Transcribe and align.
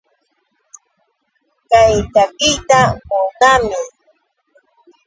Kay 1.71 1.93
takiyta 2.13 2.81
munaami. 3.07 3.79